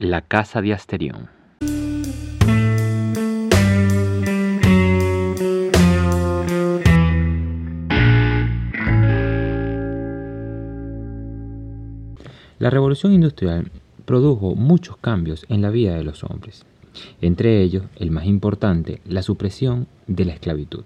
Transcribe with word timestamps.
La 0.00 0.20
casa 0.20 0.62
de 0.62 0.72
Asterión. 0.72 1.28
La 12.60 12.70
revolución 12.70 13.12
industrial 13.12 13.72
produjo 14.04 14.54
muchos 14.54 14.96
cambios 14.98 15.44
en 15.48 15.62
la 15.62 15.70
vida 15.70 15.96
de 15.96 16.04
los 16.04 16.22
hombres, 16.22 16.64
entre 17.20 17.60
ellos 17.60 17.82
el 17.96 18.12
más 18.12 18.26
importante, 18.26 19.02
la 19.04 19.22
supresión 19.22 19.88
de 20.06 20.26
la 20.26 20.34
esclavitud. 20.34 20.84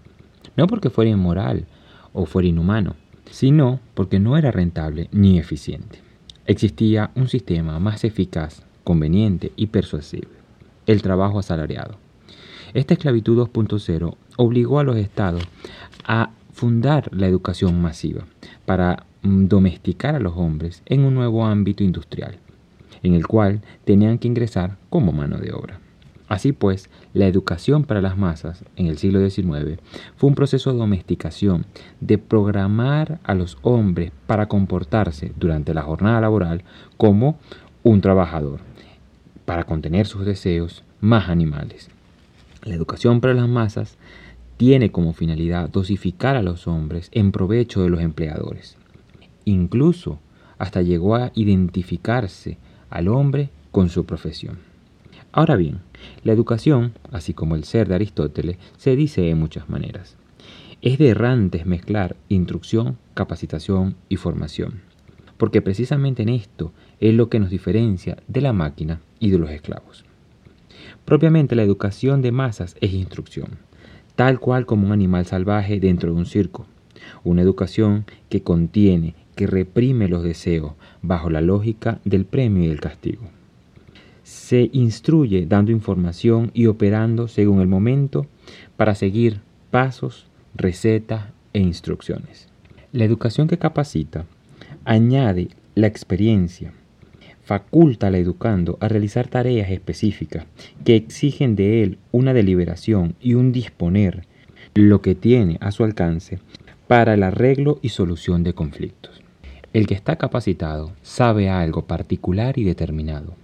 No 0.56 0.66
porque 0.66 0.88
fuera 0.88 1.10
inmoral 1.10 1.66
o 2.14 2.24
fuera 2.24 2.48
inhumano, 2.48 2.96
sino 3.30 3.78
porque 3.92 4.18
no 4.18 4.38
era 4.38 4.50
rentable 4.50 5.10
ni 5.12 5.38
eficiente. 5.38 6.00
Existía 6.46 7.10
un 7.14 7.28
sistema 7.28 7.78
más 7.78 8.04
eficaz, 8.04 8.64
conveniente 8.84 9.52
y 9.56 9.68
persuasible, 9.68 10.30
el 10.86 11.02
trabajo 11.02 11.38
asalariado. 11.38 11.96
Esta 12.74 12.94
esclavitud 12.94 13.38
2.0 13.38 14.16
obligó 14.36 14.78
a 14.78 14.84
los 14.84 14.96
estados 14.96 15.42
a 16.04 16.30
fundar 16.52 17.08
la 17.12 17.26
educación 17.26 17.80
masiva 17.80 18.24
para 18.64 19.04
mm, 19.22 19.46
domesticar 19.46 20.14
a 20.14 20.20
los 20.20 20.34
hombres 20.36 20.82
en 20.86 21.04
un 21.04 21.14
nuevo 21.14 21.44
ámbito 21.44 21.84
industrial, 21.84 22.38
en 23.02 23.14
el 23.14 23.26
cual 23.26 23.62
tenían 23.84 24.18
que 24.18 24.28
ingresar 24.28 24.76
como 24.88 25.12
mano 25.12 25.38
de 25.38 25.52
obra. 25.52 25.80
Así 26.28 26.52
pues, 26.52 26.88
la 27.12 27.26
educación 27.26 27.84
para 27.84 28.00
las 28.00 28.16
masas 28.16 28.64
en 28.76 28.86
el 28.86 28.96
siglo 28.96 29.28
XIX 29.28 29.78
fue 30.16 30.28
un 30.30 30.34
proceso 30.34 30.72
de 30.72 30.78
domesticación, 30.78 31.66
de 32.00 32.16
programar 32.16 33.20
a 33.24 33.34
los 33.34 33.58
hombres 33.60 34.12
para 34.26 34.46
comportarse 34.46 35.32
durante 35.36 35.74
la 35.74 35.82
jornada 35.82 36.22
laboral 36.22 36.64
como 36.96 37.38
un 37.82 38.00
trabajador, 38.00 38.60
para 39.52 39.64
contener 39.64 40.06
sus 40.06 40.24
deseos 40.24 40.82
más 41.02 41.28
animales. 41.28 41.90
La 42.64 42.74
educación 42.74 43.20
para 43.20 43.34
las 43.34 43.50
masas 43.50 43.98
tiene 44.56 44.90
como 44.90 45.12
finalidad 45.12 45.68
dosificar 45.68 46.36
a 46.36 46.42
los 46.42 46.66
hombres 46.66 47.10
en 47.12 47.32
provecho 47.32 47.82
de 47.82 47.90
los 47.90 48.00
empleadores. 48.00 48.78
Incluso 49.44 50.18
hasta 50.56 50.80
llegó 50.80 51.16
a 51.16 51.32
identificarse 51.34 52.56
al 52.88 53.08
hombre 53.08 53.50
con 53.72 53.90
su 53.90 54.06
profesión. 54.06 54.56
Ahora 55.32 55.56
bien, 55.56 55.80
la 56.24 56.32
educación, 56.32 56.94
así 57.10 57.34
como 57.34 57.54
el 57.54 57.64
ser 57.64 57.88
de 57.88 57.96
Aristóteles, 57.96 58.56
se 58.78 58.96
dice 58.96 59.20
de 59.20 59.34
muchas 59.34 59.68
maneras. 59.68 60.16
Es 60.80 60.96
de 60.96 61.10
errantes 61.10 61.66
mezclar 61.66 62.16
instrucción, 62.30 62.96
capacitación 63.12 63.96
y 64.08 64.16
formación, 64.16 64.80
porque 65.36 65.60
precisamente 65.60 66.22
en 66.22 66.30
esto 66.30 66.72
es 67.00 67.12
lo 67.12 67.28
que 67.28 67.38
nos 67.38 67.50
diferencia 67.50 68.16
de 68.28 68.40
la 68.40 68.54
máquina 68.54 69.02
y 69.22 69.30
de 69.30 69.38
los 69.38 69.50
esclavos. 69.50 70.04
Propiamente 71.06 71.54
la 71.54 71.62
educación 71.62 72.20
de 72.20 72.32
masas 72.32 72.76
es 72.82 72.92
instrucción, 72.92 73.58
tal 74.16 74.38
cual 74.38 74.66
como 74.66 74.86
un 74.86 74.92
animal 74.92 75.24
salvaje 75.24 75.80
dentro 75.80 76.12
de 76.12 76.18
un 76.18 76.26
circo, 76.26 76.66
una 77.24 77.40
educación 77.40 78.04
que 78.28 78.42
contiene, 78.42 79.14
que 79.34 79.46
reprime 79.46 80.08
los 80.08 80.22
deseos 80.22 80.72
bajo 81.00 81.30
la 81.30 81.40
lógica 81.40 82.00
del 82.04 82.26
premio 82.26 82.64
y 82.64 82.68
del 82.68 82.80
castigo 82.80 83.22
se 84.22 84.70
instruye 84.72 85.46
dando 85.46 85.72
información 85.72 86.50
y 86.54 86.66
operando 86.66 87.28
según 87.28 87.60
el 87.60 87.68
momento 87.68 88.26
para 88.76 88.94
seguir 88.94 89.40
pasos, 89.70 90.26
recetas 90.54 91.26
e 91.52 91.60
instrucciones. 91.60 92.48
La 92.92 93.04
educación 93.04 93.48
que 93.48 93.58
capacita 93.58 94.24
añade 94.84 95.48
la 95.74 95.86
experiencia, 95.86 96.72
faculta 97.42 98.08
al 98.08 98.14
educando 98.14 98.78
a 98.80 98.88
realizar 98.88 99.28
tareas 99.28 99.70
específicas 99.70 100.46
que 100.84 100.96
exigen 100.96 101.56
de 101.56 101.82
él 101.82 101.98
una 102.10 102.32
deliberación 102.32 103.14
y 103.20 103.34
un 103.34 103.52
disponer 103.52 104.26
lo 104.74 105.02
que 105.02 105.14
tiene 105.14 105.58
a 105.60 105.70
su 105.70 105.84
alcance 105.84 106.38
para 106.86 107.14
el 107.14 107.22
arreglo 107.22 107.78
y 107.82 107.90
solución 107.90 108.42
de 108.42 108.54
conflictos. 108.54 109.22
El 109.72 109.86
que 109.86 109.94
está 109.94 110.16
capacitado 110.16 110.92
sabe 111.02 111.48
algo 111.48 111.86
particular 111.86 112.58
y 112.58 112.64
determinado 112.64 113.34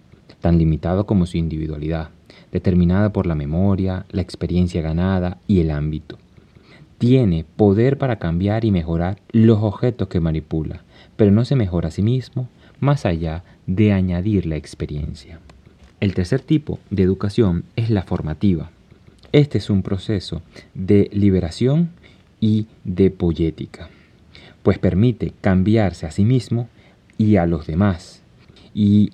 tan 0.41 0.58
limitado 0.58 1.06
como 1.06 1.26
su 1.26 1.37
individualidad, 1.37 2.10
determinada 2.53 3.12
por 3.12 3.26
la 3.26 3.34
memoria, 3.34 4.06
la 4.10 4.22
experiencia 4.22 4.82
ganada 4.82 5.38
y 5.47 5.60
el 5.60 5.70
ámbito. 5.70 6.19
Tiene 6.98 7.44
poder 7.56 7.98
para 7.98 8.19
cambiar 8.19 8.64
y 8.64 8.70
mejorar 8.70 9.19
los 9.31 9.58
objetos 9.60 10.08
que 10.08 10.20
manipula, 10.20 10.82
pero 11.16 11.31
no 11.31 11.44
se 11.44 11.56
mejora 11.56 11.88
a 11.88 11.92
sí 11.92 12.03
mismo 12.03 12.48
más 12.80 13.06
allá 13.06 13.44
de 13.66 13.92
añadir 13.92 14.46
la 14.46 14.56
experiencia. 14.56 15.40
El 16.00 16.14
tercer 16.14 16.40
tipo 16.40 16.78
de 16.90 17.02
educación 17.02 17.64
es 17.76 17.90
la 17.90 18.02
formativa. 18.02 18.70
Este 19.32 19.58
es 19.58 19.68
un 19.68 19.82
proceso 19.82 20.42
de 20.74 21.10
liberación 21.12 21.90
y 22.40 22.66
de 22.84 23.10
poética, 23.10 23.90
pues 24.62 24.78
permite 24.78 25.32
cambiarse 25.40 26.06
a 26.06 26.10
sí 26.10 26.24
mismo 26.24 26.68
y 27.18 27.36
a 27.36 27.46
los 27.46 27.66
demás, 27.66 28.22
y 28.74 29.10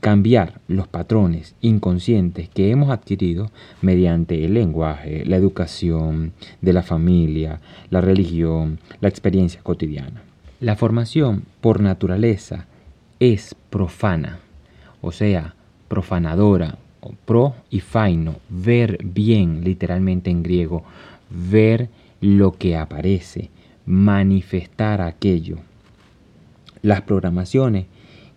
cambiar 0.00 0.60
los 0.68 0.86
patrones 0.86 1.54
inconscientes 1.62 2.48
que 2.48 2.70
hemos 2.70 2.90
adquirido 2.90 3.50
mediante 3.80 4.44
el 4.44 4.54
lenguaje, 4.54 5.24
la 5.24 5.36
educación 5.36 6.32
de 6.60 6.72
la 6.72 6.82
familia, 6.82 7.60
la 7.90 8.00
religión, 8.00 8.78
la 9.00 9.08
experiencia 9.08 9.62
cotidiana. 9.62 10.22
La 10.60 10.76
formación 10.76 11.44
por 11.60 11.80
naturaleza 11.80 12.66
es 13.20 13.54
profana, 13.70 14.40
o 15.00 15.12
sea, 15.12 15.54
profanadora, 15.88 16.78
o 17.00 17.12
pro 17.24 17.54
y 17.70 17.80
faino, 17.80 18.36
ver 18.48 18.98
bien, 19.04 19.62
literalmente 19.64 20.30
en 20.30 20.42
griego, 20.42 20.84
ver 21.30 21.88
lo 22.20 22.52
que 22.52 22.76
aparece, 22.76 23.50
manifestar 23.84 25.00
aquello. 25.00 25.58
Las 26.82 27.02
programaciones 27.02 27.86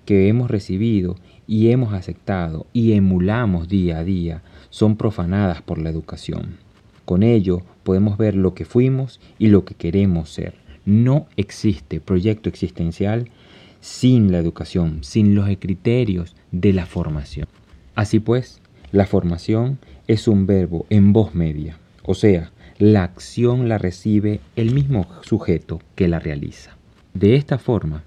que 0.06 0.28
hemos 0.28 0.50
recibido 0.50 1.16
y 1.47 1.72
hemos 1.72 1.94
aceptado 1.94 2.67
y 2.73 2.94
emulamos 2.94 3.67
día 3.67 4.00
a 4.00 4.03
día 4.03 4.44
son 4.69 4.96
profanadas 4.96 5.61
por 5.61 5.79
la 5.79 5.90
educación. 5.90 6.57
Con 7.06 7.23
ello 7.23 7.63
podemos 7.84 8.17
ver 8.17 8.35
lo 8.35 8.53
que 8.53 8.66
fuimos 8.66 9.19
y 9.40 9.47
lo 9.47 9.66
que 9.66 9.73
queremos 9.73 10.29
ser. 10.29 10.53
No 10.85 11.28
existe 11.38 12.00
proyecto 12.00 12.50
existencial 12.50 13.29
sin 13.81 14.31
la 14.31 14.40
educación, 14.40 15.03
sin 15.03 15.35
los 15.35 15.47
criterios 15.59 16.35
de 16.51 16.73
la 16.73 16.85
formación. 16.85 17.47
Así 17.95 18.19
pues, 18.19 18.62
la 18.91 19.06
formación 19.06 19.79
es 20.07 20.28
un 20.28 20.45
verbo 20.45 20.85
en 20.90 21.13
voz 21.13 21.35
media, 21.35 21.78
o 22.03 22.16
sea, 22.16 22.51
la 22.79 23.03
acción 23.03 23.67
la 23.67 23.78
recibe 23.78 24.40
el 24.56 24.73
mismo 24.73 25.06
sujeto 25.22 25.81
que 25.95 26.07
la 26.07 26.19
realiza. 26.19 26.78
De 27.13 27.35
esta 27.35 27.57
forma, 27.57 28.03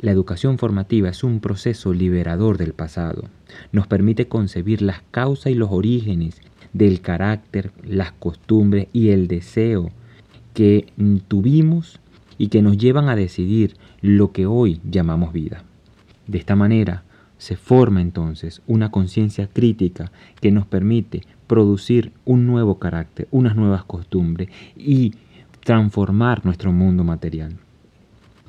la 0.00 0.10
educación 0.10 0.58
formativa 0.58 1.08
es 1.08 1.24
un 1.24 1.40
proceso 1.40 1.92
liberador 1.92 2.58
del 2.58 2.72
pasado. 2.72 3.24
Nos 3.72 3.86
permite 3.86 4.28
concebir 4.28 4.82
las 4.82 5.02
causas 5.10 5.52
y 5.52 5.54
los 5.54 5.70
orígenes 5.70 6.40
del 6.72 7.00
carácter, 7.00 7.72
las 7.84 8.12
costumbres 8.12 8.88
y 8.92 9.10
el 9.10 9.28
deseo 9.28 9.90
que 10.54 10.86
tuvimos 11.28 12.00
y 12.38 12.48
que 12.48 12.62
nos 12.62 12.76
llevan 12.76 13.08
a 13.08 13.16
decidir 13.16 13.76
lo 14.00 14.32
que 14.32 14.46
hoy 14.46 14.80
llamamos 14.88 15.32
vida. 15.32 15.64
De 16.26 16.38
esta 16.38 16.56
manera 16.56 17.04
se 17.38 17.56
forma 17.56 18.00
entonces 18.00 18.62
una 18.66 18.90
conciencia 18.90 19.48
crítica 19.48 20.12
que 20.40 20.52
nos 20.52 20.66
permite 20.66 21.22
producir 21.46 22.12
un 22.24 22.46
nuevo 22.46 22.78
carácter, 22.78 23.26
unas 23.30 23.56
nuevas 23.56 23.84
costumbres 23.84 24.48
y 24.76 25.14
transformar 25.64 26.44
nuestro 26.44 26.72
mundo 26.72 27.04
material. 27.04 27.56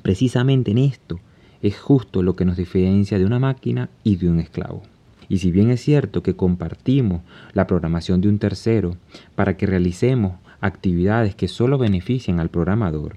Precisamente 0.02 0.70
en 0.70 0.78
esto 0.78 1.18
es 1.60 1.78
justo 1.78 2.22
lo 2.22 2.36
que 2.36 2.44
nos 2.44 2.56
diferencia 2.56 3.18
de 3.18 3.24
una 3.24 3.38
máquina 3.38 3.88
y 4.02 4.16
de 4.16 4.28
un 4.28 4.38
esclavo. 4.38 4.82
Y 5.28 5.38
si 5.38 5.50
bien 5.50 5.70
es 5.70 5.80
cierto 5.80 6.22
que 6.22 6.36
compartimos 6.36 7.22
la 7.52 7.66
programación 7.66 8.20
de 8.20 8.28
un 8.28 8.38
tercero 8.38 8.96
para 9.34 9.56
que 9.56 9.66
realicemos 9.66 10.34
actividades 10.60 11.34
que 11.34 11.48
solo 11.48 11.78
benefician 11.78 12.38
al 12.38 12.50
programador, 12.50 13.16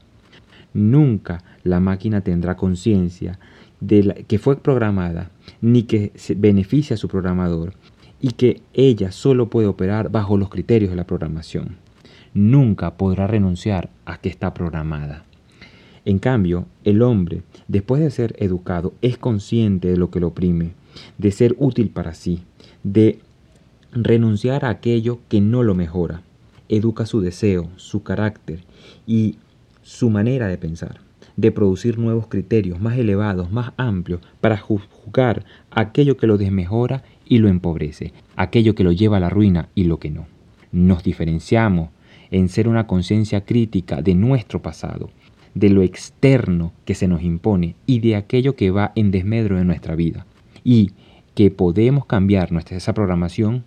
nunca 0.78 1.44
la 1.64 1.80
máquina 1.80 2.22
tendrá 2.22 2.56
conciencia 2.56 3.40
de 3.80 4.26
que 4.28 4.40
fue 4.40 4.58
programada 4.62 5.32
ni 5.62 5.84
que 5.84 6.12
beneficia 6.38 6.94
a 6.94 6.98
su 6.98 7.08
programador 7.08 7.74
y 8.22 8.32
que 8.32 8.62
ella 8.74 9.12
solo 9.12 9.50
puede 9.50 9.68
operar 9.68 10.10
bajo 10.10 10.38
los 10.38 10.50
criterios 10.50 10.92
de 10.92 10.96
la 10.96 11.06
programación. 11.06 11.78
Nunca 12.34 12.98
podrá 12.98 13.28
renunciar 13.28 13.90
a 14.06 14.18
que 14.18 14.30
está 14.30 14.54
programada. 14.54 15.24
En 16.06 16.20
cambio, 16.20 16.66
el 16.84 17.02
hombre, 17.02 17.42
después 17.68 18.02
de 18.02 18.12
ser 18.12 18.36
educado, 18.40 18.94
es 19.02 19.18
consciente 19.18 19.90
de 19.90 19.98
lo 19.98 20.10
que 20.10 20.20
lo 20.20 20.28
oprime, 20.28 20.72
de 21.18 21.32
ser 21.32 21.56
útil 21.60 21.90
para 21.90 22.14
sí, 22.14 22.44
de 22.84 23.20
renunciar 23.92 24.66
a 24.66 24.70
aquello 24.70 25.20
que 25.28 25.42
no 25.42 25.64
lo 25.64 25.76
mejora. 25.76 26.22
Educa 26.70 27.06
su 27.06 27.22
deseo, 27.22 27.70
su 27.76 28.04
carácter 28.04 28.64
y 29.06 29.38
su 29.88 30.10
manera 30.10 30.50
de 30.50 30.58
pensar, 30.58 31.00
de 31.38 31.50
producir 31.50 31.98
nuevos 31.98 32.28
criterios 32.28 32.82
más 32.82 32.98
elevados, 32.98 33.54
más 33.54 33.72
amplios, 33.78 34.20
para 34.42 34.58
juzgar 34.58 35.46
aquello 35.72 36.18
que 36.18 36.28
lo 36.28 36.38
desmejora 36.38 37.04
y 37.26 37.38
lo 37.38 37.48
empobrece, 37.48 38.12
aquello 38.36 38.76
que 38.76 38.84
lo 38.84 38.92
lleva 38.92 39.16
a 39.16 39.22
la 39.22 39.30
ruina 39.30 39.70
y 39.76 39.86
lo 39.86 39.98
que 39.98 40.10
no. 40.10 40.28
Nos 40.74 41.04
diferenciamos 41.04 41.90
en 42.32 42.50
ser 42.50 42.68
una 42.68 42.86
conciencia 42.86 43.46
crítica 43.46 44.02
de 44.02 44.14
nuestro 44.14 44.62
pasado, 44.62 45.10
de 45.56 45.70
lo 45.70 45.84
externo 45.84 46.74
que 46.84 46.94
se 46.94 47.08
nos 47.08 47.22
impone 47.22 47.76
y 47.86 48.02
de 48.02 48.18
aquello 48.18 48.58
que 48.58 48.72
va 48.72 48.92
en 48.96 49.10
desmedro 49.10 49.56
de 49.56 49.64
nuestra 49.64 49.96
vida. 49.96 50.26
Y 50.66 50.92
que 51.34 51.50
podemos 51.50 52.06
cambiar 52.06 52.52
nuestra 52.52 52.76
esa 52.76 52.94
programación, 52.94 53.64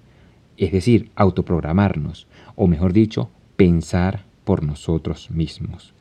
es 0.59 0.71
decir, 0.71 1.11
autoprogramarnos, 1.17 2.27
o 2.57 2.67
mejor 2.67 2.93
dicho, 2.93 3.31
pensar 3.57 4.27
por 4.45 4.63
nosotros 4.63 5.31
mismos. 5.31 5.95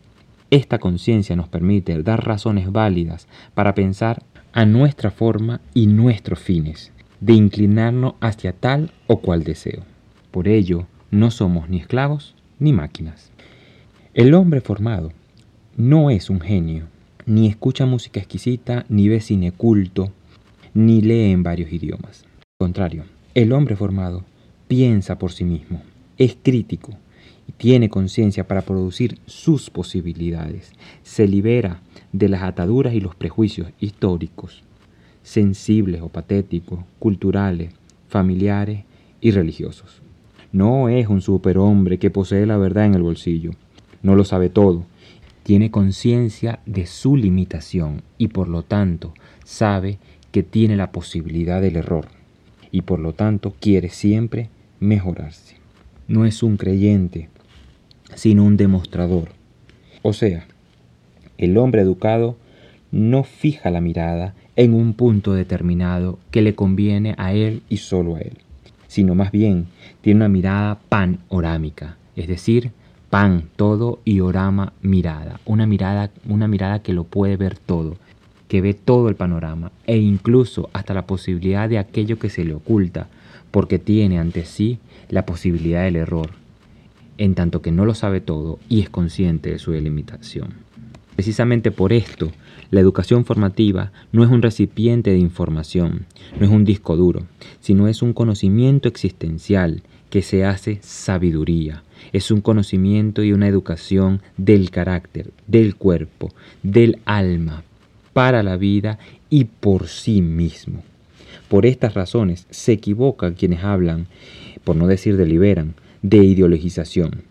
Esta 0.51 0.80
conciencia 0.80 1.36
nos 1.36 1.48
permite 1.48 2.01
dar 2.01 2.25
razones 2.25 2.72
válidas 2.72 3.28
para 3.54 3.75
pensar 3.75 4.24
a 4.51 4.66
nuestra 4.66 5.12
forma 5.12 5.62
y 5.75 5.86
nuestros 5.86 6.40
fines, 6.40 6.92
de 7.19 7.34
inclinarnos 7.34 8.16
hacia 8.19 8.54
tal 8.54 8.92
o 9.06 9.18
cual 9.19 9.44
deseo. 9.44 9.84
Por 10.31 10.48
ello, 10.48 10.88
no 11.12 11.30
somos 11.30 11.69
ni 11.69 11.78
esclavos 11.78 12.36
ni 12.57 12.74
máquinas. 12.74 13.31
El 14.16 14.34
hombre 14.34 14.60
formado 14.60 15.12
no 15.78 16.10
es 16.10 16.31
un 16.31 16.42
genio, 16.42 16.88
ni 17.28 17.48
escucha 17.48 17.86
música 17.86 18.19
exquisita, 18.19 18.86
ni 18.90 19.07
ve 19.07 19.22
cine 19.22 19.52
culto, 19.52 20.12
ni 20.74 21.02
lee 21.02 21.31
en 21.31 21.44
varios 21.44 21.72
idiomas. 21.72 22.24
Al 22.60 22.66
contrario, 22.66 23.04
el 23.36 23.54
hombre 23.54 23.75
formado 23.75 24.24
piensa 24.68 25.19
por 25.19 25.31
sí 25.31 25.45
mismo, 25.45 25.84
es 26.18 26.36
crítico 26.42 26.98
tiene 27.57 27.90
conciencia 27.90 28.48
para 28.48 28.62
producir 28.62 29.19
sus 29.25 29.69
posibilidades. 29.69 30.72
Se 31.04 31.28
libera 31.28 31.81
de 32.12 32.30
las 32.30 32.44
ataduras 32.44 32.94
y 32.94 33.00
los 33.00 33.16
prejuicios 33.16 33.69
históricos, 33.80 34.63
sensibles 35.24 36.01
o 36.01 36.10
patéticos, 36.10 36.80
culturales, 37.00 37.74
familiares 38.07 38.84
y 39.22 39.31
religiosos. 39.31 40.01
No 40.51 40.90
es 40.90 41.07
un 41.07 41.22
superhombre 41.22 42.00
que 42.00 42.10
posee 42.10 42.46
la 42.46 42.57
verdad 42.57 42.86
en 42.86 42.96
el 42.96 43.04
bolsillo. 43.04 43.52
No 44.02 44.16
lo 44.16 44.25
sabe 44.25 44.50
todo. 44.50 44.86
Tiene 45.44 45.72
conciencia 45.72 46.60
de 46.66 46.86
su 46.86 47.16
limitación 47.16 48.02
y 48.18 48.30
por 48.30 48.48
lo 48.48 48.63
tanto 48.63 49.13
sabe 49.44 50.00
que 50.31 50.44
tiene 50.44 50.75
la 50.75 50.92
posibilidad 50.92 51.62
del 51.62 51.75
error 51.75 52.07
y 52.72 52.81
por 52.81 53.00
lo 53.00 53.13
tanto 53.13 53.54
quiere 53.60 53.90
siempre 53.90 54.50
mejorarse. 54.80 55.57
No 56.07 56.25
es 56.25 56.44
un 56.44 56.57
creyente, 56.57 57.30
sino 58.15 58.44
un 58.44 58.57
demostrador. 58.57 59.29
O 60.01 60.13
sea, 60.13 60.45
el 61.38 61.57
hombre 61.57 61.81
educado 61.81 62.38
no 62.91 63.23
fija 63.23 63.69
la 63.69 63.81
mirada 63.81 64.33
en 64.56 64.73
un 64.73 64.94
punto 64.94 65.33
determinado 65.33 66.19
que 66.31 66.41
le 66.41 66.56
conviene 66.56 67.15
a 67.17 67.33
él 67.33 67.61
y 67.69 67.77
solo 67.77 68.15
a 68.15 68.19
él, 68.19 68.38
sino 68.88 69.15
más 69.15 69.31
bien 69.31 69.67
tiene 70.01 70.17
una 70.17 70.29
mirada 70.29 70.79
panorámica, 70.89 71.97
es 72.15 72.27
decir, 72.27 72.71
pan 73.09 73.44
todo 73.56 74.00
y 74.06 74.19
orama 74.19 74.73
mirada, 74.81 75.39
una 75.45 75.65
mirada, 75.65 76.11
una 76.27 76.47
mirada 76.47 76.79
que 76.79 76.94
lo 76.94 77.03
puede 77.03 77.38
ver 77.38 77.57
todo, 77.57 77.97
que 78.47 78.61
ve 78.61 78.73
todo 78.73 79.09
el 79.09 79.15
panorama 79.15 79.71
e 79.88 79.97
incluso 79.97 80.69
hasta 80.73 80.94
la 80.94 81.06
posibilidad 81.06 81.69
de 81.69 81.77
aquello 81.77 82.19
que 82.19 82.29
se 82.29 82.44
le 82.44 82.53
oculta, 82.53 83.07
porque 83.51 83.79
tiene 83.79 84.19
ante 84.19 84.45
sí 84.45 84.79
la 85.09 85.25
posibilidad 85.25 85.83
del 85.83 85.95
error, 85.95 86.31
en 87.19 87.36
tanto 87.36 87.62
que 87.62 87.71
no 87.71 87.86
lo 87.86 87.94
sabe 87.94 88.21
todo 88.21 88.57
y 88.69 88.80
es 88.80 88.89
consciente 88.89 89.51
de 89.51 89.60
su 89.60 89.74
limitación. 89.74 90.54
Precisamente 91.16 91.69
por 91.69 91.92
esto, 91.92 92.31
la 92.71 92.80
educación 92.80 93.25
formativa 93.25 93.92
no 94.13 94.24
es 94.24 94.30
un 94.30 94.42
recipiente 94.42 95.12
de 95.12 95.18
información, 95.18 96.06
no 96.39 96.45
es 96.45 96.51
un 96.51 96.63
disco 96.63 96.95
duro, 96.95 97.25
sino 97.60 97.89
es 97.89 98.01
un 98.01 98.13
conocimiento 98.13 98.88
existencial 98.88 99.83
que 100.10 100.21
se 100.21 100.45
hace 100.45 100.80
sabiduría. 100.81 101.83
Es 102.13 102.31
un 102.31 102.39
conocimiento 102.39 103.21
y 103.21 103.33
una 103.33 103.50
educación 103.50 104.21
del 104.38 104.71
carácter, 104.71 105.31
del 105.45 105.75
cuerpo, 105.75 106.33
del 106.63 107.00
alma, 107.04 107.63
para 108.13 108.44
la 108.44 108.56
vida 108.56 108.98
y 109.30 109.44
por 109.44 109.88
sí 109.88 110.21
mismo. 110.21 110.83
Por 111.50 111.66
estas 111.66 111.95
razones 111.95 112.48
se 112.50 112.71
equivocan 112.71 113.33
quienes 113.33 113.63
hablan, 113.63 114.07
por 114.63 114.77
no 114.77 114.88
decir 114.88 115.18
deliberan, 115.18 115.75
de 116.01 116.18
ideologización, 116.18 117.24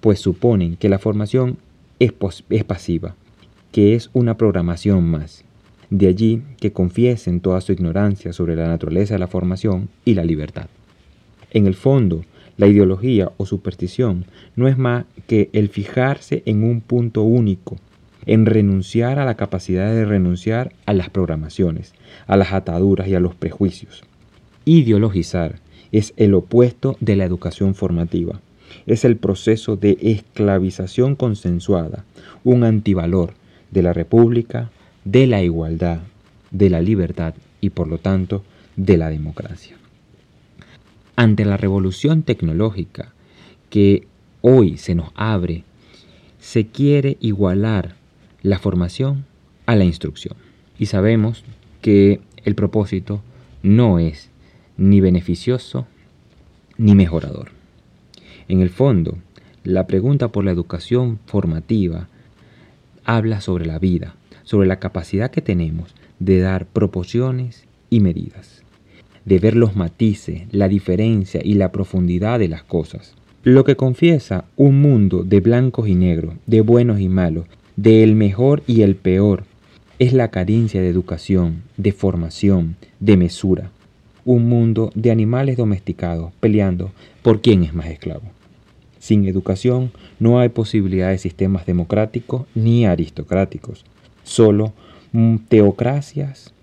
pues 0.00 0.20
suponen 0.20 0.76
que 0.76 0.88
la 0.88 0.98
formación 0.98 1.58
es, 1.98 2.12
pasiva, 2.64 3.14
que 3.70 3.94
es 3.94 4.10
una 4.12 4.36
programación 4.36 5.04
más. 5.04 5.44
De 5.90 6.08
allí 6.08 6.42
que 6.58 6.72
confiesen 6.72 7.40
toda 7.40 7.60
su 7.60 7.72
ignorancia 7.72 8.32
sobre 8.32 8.56
la 8.56 8.66
naturaleza 8.66 9.14
de 9.14 9.20
la 9.20 9.26
formación 9.26 9.88
y 10.04 10.14
la 10.14 10.24
libertad. 10.24 10.68
En 11.50 11.66
el 11.66 11.74
fondo, 11.74 12.24
la 12.56 12.66
ideología 12.66 13.30
o 13.36 13.46
superstición 13.46 14.24
no 14.56 14.68
es 14.68 14.78
más 14.78 15.04
que 15.26 15.50
el 15.52 15.68
fijarse 15.68 16.42
en 16.46 16.64
un 16.64 16.80
punto 16.80 17.22
único 17.22 17.76
en 18.26 18.46
renunciar 18.46 19.18
a 19.18 19.24
la 19.24 19.36
capacidad 19.36 19.92
de 19.92 20.04
renunciar 20.04 20.72
a 20.86 20.92
las 20.92 21.10
programaciones, 21.10 21.92
a 22.26 22.36
las 22.36 22.52
ataduras 22.52 23.08
y 23.08 23.14
a 23.14 23.20
los 23.20 23.34
prejuicios. 23.34 24.02
Ideologizar 24.64 25.56
es 25.92 26.14
el 26.16 26.34
opuesto 26.34 26.96
de 27.00 27.16
la 27.16 27.24
educación 27.24 27.74
formativa. 27.74 28.40
Es 28.86 29.04
el 29.04 29.16
proceso 29.16 29.76
de 29.76 29.98
esclavización 30.00 31.14
consensuada, 31.14 32.04
un 32.42 32.64
antivalor 32.64 33.34
de 33.70 33.82
la 33.82 33.92
república, 33.92 34.70
de 35.04 35.26
la 35.26 35.42
igualdad, 35.42 36.00
de 36.50 36.70
la 36.70 36.80
libertad 36.80 37.34
y 37.60 37.70
por 37.70 37.88
lo 37.88 37.98
tanto 37.98 38.42
de 38.76 38.96
la 38.96 39.10
democracia. 39.10 39.76
Ante 41.14 41.44
la 41.44 41.58
revolución 41.58 42.22
tecnológica 42.22 43.12
que 43.68 44.06
hoy 44.40 44.78
se 44.78 44.94
nos 44.94 45.10
abre, 45.14 45.64
se 46.40 46.66
quiere 46.66 47.18
igualar 47.20 47.96
la 48.42 48.58
formación 48.58 49.26
a 49.66 49.76
la 49.76 49.84
instrucción. 49.84 50.36
Y 50.78 50.86
sabemos 50.86 51.44
que 51.80 52.20
el 52.44 52.54
propósito 52.54 53.22
no 53.62 53.98
es 53.98 54.31
ni 54.82 55.00
beneficioso 55.00 55.86
ni 56.76 56.94
mejorador. 56.94 57.50
En 58.48 58.60
el 58.60 58.70
fondo, 58.70 59.16
la 59.62 59.86
pregunta 59.86 60.28
por 60.28 60.44
la 60.44 60.50
educación 60.50 61.20
formativa 61.26 62.08
habla 63.04 63.40
sobre 63.40 63.64
la 63.64 63.78
vida, 63.78 64.16
sobre 64.42 64.66
la 64.66 64.80
capacidad 64.80 65.30
que 65.30 65.40
tenemos 65.40 65.94
de 66.18 66.40
dar 66.40 66.66
proporciones 66.66 67.64
y 67.90 68.00
medidas, 68.00 68.62
de 69.24 69.38
ver 69.38 69.54
los 69.54 69.76
matices, 69.76 70.42
la 70.50 70.68
diferencia 70.68 71.40
y 71.44 71.54
la 71.54 71.70
profundidad 71.70 72.40
de 72.40 72.48
las 72.48 72.64
cosas. 72.64 73.14
Lo 73.44 73.64
que 73.64 73.76
confiesa 73.76 74.46
un 74.56 74.80
mundo 74.80 75.22
de 75.22 75.40
blancos 75.40 75.88
y 75.88 75.94
negros, 75.94 76.34
de 76.46 76.60
buenos 76.60 77.00
y 77.00 77.08
malos, 77.08 77.46
del 77.76 78.16
mejor 78.16 78.62
y 78.66 78.82
el 78.82 78.96
peor. 78.96 79.44
Es 80.00 80.12
la 80.12 80.28
carencia 80.32 80.80
de 80.80 80.88
educación, 80.88 81.62
de 81.76 81.92
formación, 81.92 82.76
de 82.98 83.16
mesura. 83.16 83.70
Un 84.24 84.48
mundo 84.48 84.90
de 84.94 85.10
animales 85.10 85.56
domesticados 85.56 86.32
peleando 86.40 86.92
por 87.22 87.40
quién 87.40 87.64
es 87.64 87.74
más 87.74 87.86
esclavo. 87.86 88.22
Sin 88.98 89.26
educación 89.26 89.90
no 90.20 90.38
hay 90.38 90.48
posibilidad 90.48 91.10
de 91.10 91.18
sistemas 91.18 91.66
democráticos 91.66 92.46
ni 92.54 92.86
aristocráticos, 92.86 93.84
solo 94.22 94.72
teocracias 95.48 96.54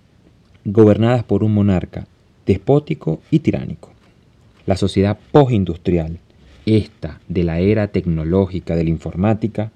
gobernadas 0.65 1.23
por 1.23 1.43
un 1.43 1.53
monarca 1.53 2.07
despótico 2.45 3.21
y 3.29 3.39
tiránico. 3.39 3.89
La 4.65 4.77
sociedad 4.77 5.19
postindustrial, 5.31 6.19
esta 6.65 7.19
de 7.27 7.43
la 7.43 7.59
era 7.59 7.87
tecnológica 7.87 8.75
de 8.75 8.83
la 8.83 8.89
informática, 8.89 9.71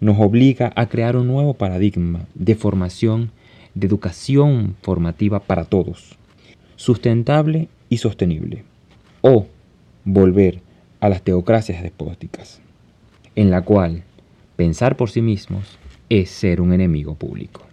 nos 0.00 0.18
obliga 0.20 0.72
a 0.76 0.88
crear 0.88 1.16
un 1.16 1.26
nuevo 1.26 1.54
paradigma 1.54 2.26
de 2.34 2.54
formación, 2.54 3.30
de 3.74 3.86
educación 3.86 4.76
formativa 4.82 5.40
para 5.40 5.64
todos, 5.64 6.17
sustentable 6.78 7.68
y 7.88 7.98
sostenible, 7.98 8.62
o 9.20 9.46
volver 10.04 10.60
a 11.00 11.08
las 11.08 11.22
teocracias 11.22 11.82
despóticas, 11.82 12.60
en 13.34 13.50
la 13.50 13.62
cual 13.62 14.04
pensar 14.54 14.96
por 14.96 15.10
sí 15.10 15.20
mismos 15.20 15.76
es 16.08 16.30
ser 16.30 16.60
un 16.60 16.72
enemigo 16.72 17.16
público. 17.16 17.68